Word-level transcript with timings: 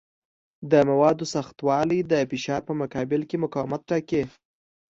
د 0.71 0.73
موادو 0.89 1.25
سختوالی 1.33 1.99
د 2.11 2.13
فشار 2.31 2.61
په 2.67 2.73
مقابل 2.81 3.21
کې 3.29 3.35
مقاومت 3.43 3.81
ټاکي. 3.89 4.23